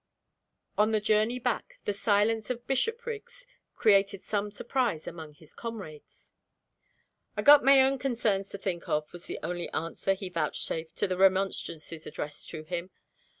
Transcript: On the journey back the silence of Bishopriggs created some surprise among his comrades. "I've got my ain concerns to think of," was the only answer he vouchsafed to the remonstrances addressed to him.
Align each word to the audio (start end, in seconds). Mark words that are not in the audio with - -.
On 0.79 0.89
the 0.89 0.99
journey 0.99 1.37
back 1.37 1.79
the 1.85 1.93
silence 1.93 2.49
of 2.49 2.65
Bishopriggs 2.65 3.45
created 3.75 4.23
some 4.23 4.49
surprise 4.49 5.05
among 5.05 5.35
his 5.35 5.53
comrades. 5.53 6.31
"I've 7.37 7.45
got 7.45 7.63
my 7.63 7.77
ain 7.87 7.99
concerns 7.99 8.49
to 8.49 8.57
think 8.57 8.89
of," 8.89 9.13
was 9.13 9.27
the 9.27 9.37
only 9.43 9.69
answer 9.73 10.15
he 10.15 10.29
vouchsafed 10.29 10.97
to 10.97 11.07
the 11.07 11.17
remonstrances 11.17 12.07
addressed 12.07 12.49
to 12.49 12.63
him. 12.63 12.89